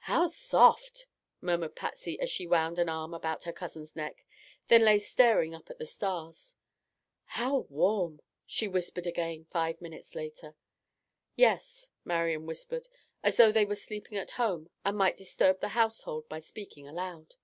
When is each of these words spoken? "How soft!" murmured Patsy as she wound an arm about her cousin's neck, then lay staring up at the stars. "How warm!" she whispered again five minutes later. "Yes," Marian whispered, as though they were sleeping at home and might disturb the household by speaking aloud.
"How 0.00 0.26
soft!" 0.26 1.06
murmured 1.40 1.74
Patsy 1.74 2.20
as 2.20 2.28
she 2.28 2.46
wound 2.46 2.78
an 2.78 2.90
arm 2.90 3.14
about 3.14 3.44
her 3.44 3.52
cousin's 3.54 3.96
neck, 3.96 4.26
then 4.68 4.84
lay 4.84 4.98
staring 4.98 5.54
up 5.54 5.70
at 5.70 5.78
the 5.78 5.86
stars. 5.86 6.54
"How 7.24 7.60
warm!" 7.70 8.20
she 8.44 8.68
whispered 8.68 9.06
again 9.06 9.46
five 9.50 9.80
minutes 9.80 10.14
later. 10.14 10.54
"Yes," 11.34 11.88
Marian 12.04 12.44
whispered, 12.44 12.88
as 13.22 13.38
though 13.38 13.52
they 13.52 13.64
were 13.64 13.74
sleeping 13.74 14.18
at 14.18 14.32
home 14.32 14.68
and 14.84 14.98
might 14.98 15.16
disturb 15.16 15.60
the 15.60 15.68
household 15.68 16.28
by 16.28 16.40
speaking 16.40 16.86
aloud. 16.86 17.36